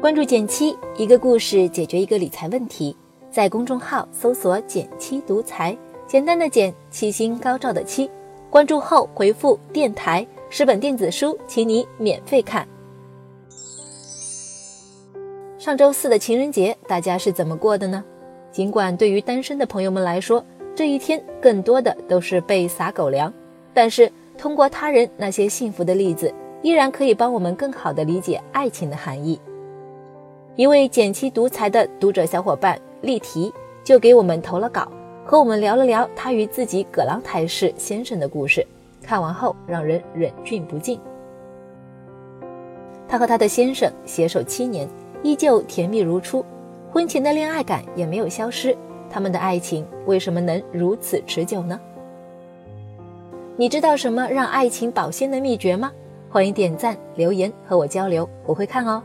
[0.00, 2.96] 关注减七，一个故事解决一个理财问题。
[3.32, 5.76] 在公众号搜索“减七独裁，
[6.06, 8.08] 简单的减，七星高照的七。
[8.48, 12.66] 关注后回复“电台”，十本电子书，请你免费看。
[15.58, 18.04] 上周四的情人节，大家是怎么过的呢？
[18.52, 20.44] 尽管对于单身的朋友们来说，
[20.76, 23.34] 这一天更多的都是被撒狗粮，
[23.74, 26.32] 但是通过他人那些幸福的例子。
[26.60, 29.40] 依然可以帮我们更好地理解爱情的含义。
[30.58, 33.52] 一位减妻独裁的读者小伙伴丽缇
[33.84, 34.90] 就给我们投了稿，
[35.24, 38.66] 和我们聊了聊她与自己葛朗台式先生的故事。
[39.00, 40.98] 看完后让人忍俊不禁。
[43.06, 44.88] 她和她的先生携手七年，
[45.22, 46.44] 依旧甜蜜如初，
[46.90, 48.76] 婚前的恋爱感也没有消失。
[49.08, 51.78] 他们的爱情为什么能如此持久呢？
[53.56, 55.92] 你知道什么让爱情保鲜的秘诀吗？
[56.28, 59.00] 欢迎点赞、留言和我交流，我会看哦。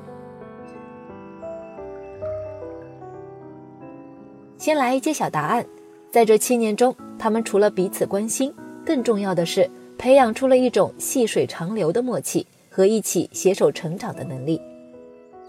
[4.63, 5.65] 先来揭晓答案，
[6.09, 8.49] 在这七年中，他们除了彼此关心，
[8.85, 14.61] 更重要的是培养出了一种细水长流的默契和一起携手成长的能力。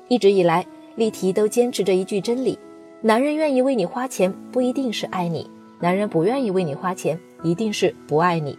[0.08, 2.58] 一直以来，丽缇都坚持着一句真理：
[3.02, 8.58] 男人愿意为你花钱，不一定是爱你；男人不愿意为你花钱，一定是不爱你。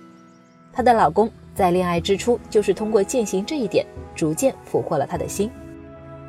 [0.71, 1.29] 她的老公。
[1.53, 5.51] 在恋爱之初，就是通过践行这一点，逐渐俘获了她的心。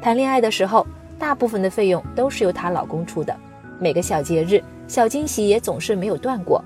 [0.03, 0.85] 谈恋爱的时候，
[1.17, 3.37] 大部分的费用都是由她老公出的，
[3.79, 6.65] 每个小节日、小惊喜也总是没有断过。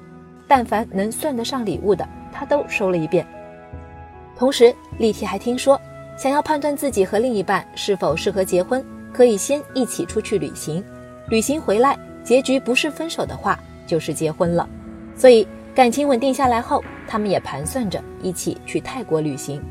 [0.48, 3.26] 但凡能算得上礼物的，他都收了一遍。
[4.36, 5.80] 同时，丽缇还听说，
[6.16, 10.84] 想要判断自己和另一半是否适合结婚，可以先一起出去旅行，
[11.28, 14.68] 旅行回来，结局不是分手的话，就是结婚了。
[15.16, 15.46] 所以。
[15.72, 19.62] 感情稳定下来后，他们也盘算着一起去泰国旅行。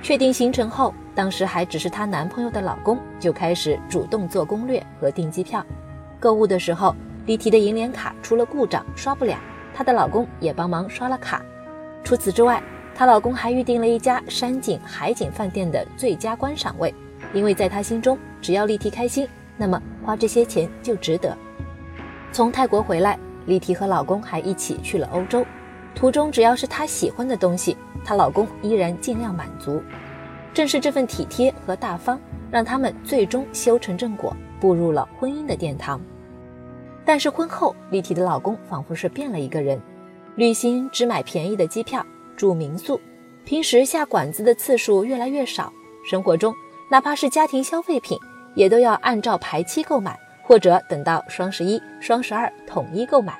[0.00, 5.66] 确定行程后，当时还只是她男朋友的老公就开始主动做攻略和订机票。
[6.22, 6.94] 购物的时候，
[7.26, 9.36] 丽缇的银联卡出了故障，刷不了，
[9.74, 11.42] 她的老公也帮忙刷了卡。
[12.04, 12.62] 除此之外，
[12.94, 16.94] 她老公还预定了一家山景海景饭店的最佳观赏位，
[17.34, 21.36] 因为在他心中，只要丽缇开心，那么花这些钱就值得。
[22.30, 23.18] 从泰国回来。
[23.46, 25.44] 丽缇和老公还一起去了欧洲，
[25.96, 29.82] 途中只要是她喜欢的东西，她老公依然尽量满足。
[30.54, 32.20] 正是这份体贴和大方，
[32.52, 34.32] 让他们最终修成正果，
[34.62, 36.00] 步入了婚姻的殿堂。
[37.04, 39.80] 但是婚后，丽缇的老公仿佛是变了一个人，
[40.36, 42.06] 旅行只买便宜的机票，
[42.36, 43.00] 住民宿，
[43.44, 45.72] 平时下馆子的次数越来越少。
[46.08, 46.54] 生活中，
[46.88, 48.16] 哪怕是家庭消费品，
[48.54, 50.16] 也都要按照排期购买。
[50.44, 53.32] 或者等到双十一、双十二统一购买。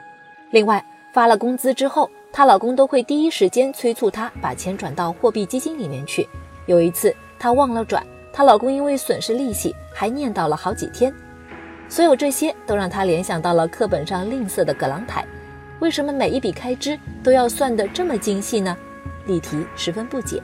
[0.53, 6.27] 另外，发了工资之后，她老公都会第一时间催促她把钱转到货币基金里面去。
[6.67, 11.13] 有一次，她忘了转，她老公因为损失利息还念叨了好几天。
[11.89, 15.25] 所有这些都让她联想到了课本上吝啬的葛朗台。
[15.81, 18.77] 为什么每一笔开支都要算得这么精细呢？
[19.27, 20.43] 丽缇十分不解。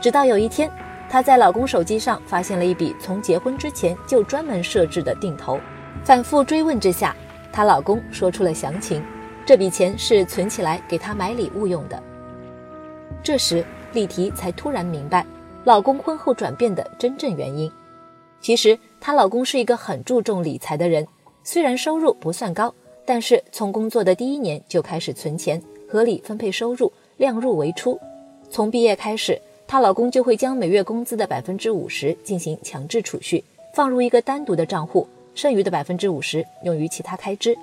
[0.00, 0.70] 直到有一天。
[1.10, 5.58] 她在老公手机上发现了一笔从结婚之前就专门设置的定投，
[6.04, 7.16] 反复追问之下，
[7.50, 9.02] 她老公说出了详情。
[9.46, 12.02] 这笔钱是存起来给她买礼物用的。
[13.22, 13.64] 这时，
[13.94, 15.24] 丽缇才突然明白
[15.64, 17.70] 老公婚后转变的真正原因。
[18.40, 21.06] 其实，她老公是一个很注重理财的人，
[21.44, 22.74] 虽然收入不算高，
[23.04, 27.98] 但是从工作的第一年就开始存钱，合理分配收入，量入为出。
[28.50, 29.40] 从毕业开始。
[29.70, 33.44] 她老公就会将每月工资的百分之五十进行强制储蓄，
[33.74, 37.54] 放入一个单独的账户，剩余的百分之五十用于其他开支。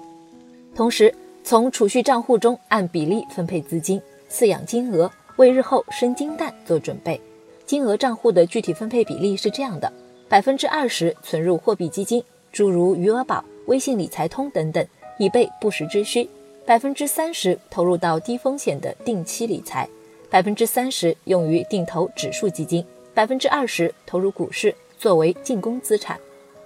[0.75, 1.12] 同时，
[1.44, 7.19] 从储蓄账户中按比例分配资金，饲养金额，为日后生金蛋做准备。
[7.66, 9.92] 金额账户的具体分配比例是这样的：
[10.30, 14.86] 百分之二十存入货币基金，诸如余额宝、微信理财通等等，
[15.18, 16.28] 以备不时之需；
[16.66, 19.89] 百分之三十投入到低风险的定期理财。
[20.30, 26.19] 百分之三十用于定投指数基金，百分之二十投入股市作为进攻资产。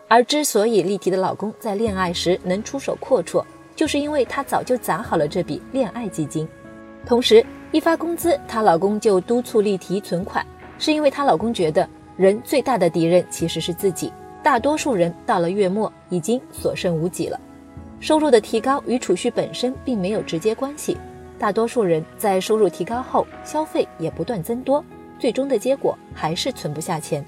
[0.07, 3.45] 而之所以丽缇的老公在恋爱时能出手阔绰，
[3.75, 6.47] 就是因为他早就攒好了这笔恋爱基金。
[7.05, 10.45] 同时，一发工资，她老公就督促丽缇存款，
[10.79, 11.87] 是因为她老公觉得
[12.17, 14.11] 人最大的敌人其实是自己。
[14.41, 17.39] 大多数人到了月末已经所剩无几了，
[17.99, 20.97] 收入的提高与储蓄本身并没有直接关系。
[21.37, 24.83] 大多数人在收入提高后，消费也不断增多，
[25.19, 27.23] 最终的结果还是存不下钱。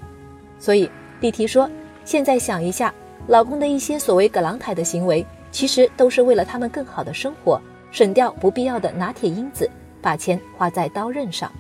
[0.57, 0.89] 所以
[1.19, 1.69] 丽缇说
[2.05, 2.93] ：“现在想一下，
[3.27, 7.59] 老公的一些所谓‘葛朗台’的行为，其实都是为了他们更好的生活，
[7.91, 9.69] 省掉不必要的拿铁因子，
[10.01, 11.51] 把钱花在刀刃上。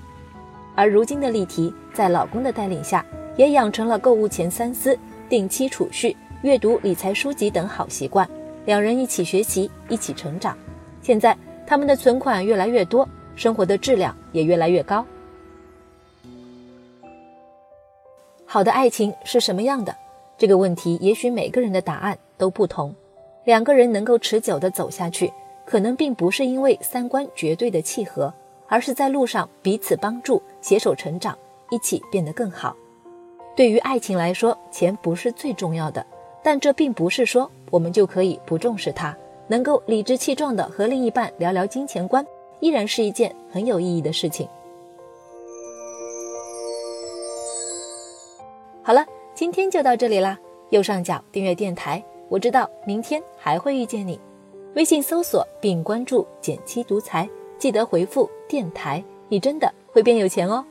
[0.75, 4.97] 而如今的丽缇，在老公的带领下，也养成了购物前三思、
[5.29, 8.27] 定期储蓄、阅读理财书籍等好习惯，
[8.65, 10.57] 两人一起学习，一起成长。
[11.01, 15.05] 现在他们的存款越来越多，生活的质量也越来越高。
[18.45, 19.95] 好的爱情是什么样的？
[20.37, 22.93] 这个问题也许每个人的答案都不同。
[23.43, 25.31] 两个人能够持久的走下去，
[25.65, 28.33] 可能并不是因为三观绝对的契合，
[28.71, 31.37] 而是在路上彼此帮助，携手成长，
[31.69, 32.73] 一起变得更好。
[33.53, 36.03] 对于爱情来说，钱不是最重要的，
[36.41, 39.13] 但这并不是说我们就可以不重视它。
[39.49, 42.25] 能够理直气壮的和另一半聊聊金钱观，
[42.61, 44.47] 依然是一件很有意义的事情。
[48.81, 50.39] 好了，今天就到这里啦。
[50.69, 54.17] 右上角订阅电台，我知道明天还会遇见你。
[54.75, 57.29] 微信搜索并关注“减七独裁，
[57.61, 60.65] 记得回复“电台”，你真的会变有钱哦。